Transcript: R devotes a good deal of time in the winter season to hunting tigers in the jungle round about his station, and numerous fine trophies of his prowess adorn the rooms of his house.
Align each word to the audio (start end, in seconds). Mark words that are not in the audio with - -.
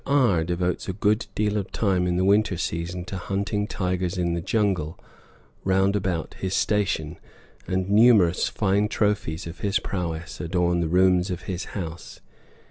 R 0.07 0.43
devotes 0.43 0.87
a 0.89 0.93
good 0.93 1.27
deal 1.35 1.57
of 1.57 1.71
time 1.71 2.07
in 2.07 2.15
the 2.17 2.25
winter 2.25 2.57
season 2.57 3.05
to 3.05 3.17
hunting 3.17 3.67
tigers 3.67 4.17
in 4.17 4.33
the 4.33 4.41
jungle 4.41 4.97
round 5.63 5.95
about 5.95 6.33
his 6.39 6.55
station, 6.55 7.19
and 7.67 7.87
numerous 7.87 8.47
fine 8.49 8.87
trophies 8.87 9.45
of 9.45 9.59
his 9.59 9.77
prowess 9.77 10.41
adorn 10.41 10.79
the 10.79 10.87
rooms 10.89 11.29
of 11.29 11.43
his 11.43 11.65
house. 11.77 12.19